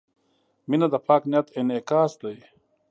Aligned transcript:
•مینه 0.69 0.87
د 0.93 0.95
پاک 1.07 1.23
نیت 1.31 1.47
انعکاس 1.59 2.11
دی. 2.21 2.37